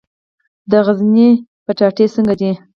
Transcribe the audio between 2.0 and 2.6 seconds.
څنګه دي؟